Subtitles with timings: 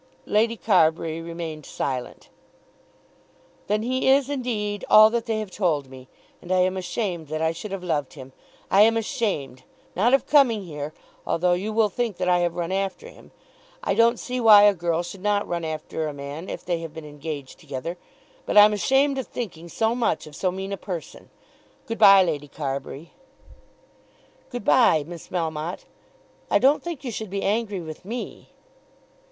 [0.25, 2.29] Lady Carbury remained silent.
[3.67, 6.07] "Then he is indeed all that they have told me;
[6.41, 8.33] and I am ashamed that I should have loved him.
[8.71, 9.61] I am ashamed;
[9.95, 10.91] not of coming here,
[11.23, 13.29] although you will think that I have run after him.
[13.83, 16.95] I don't see why a girl should not run after a man if they have
[16.95, 17.95] been engaged together.
[18.47, 21.29] But I'm ashamed of thinking so much of so mean a person.
[21.85, 23.11] Good bye, Lady Carbury."
[24.49, 25.85] "Good bye, Miss Melmotte.
[26.49, 28.49] I don't think you should be angry with me."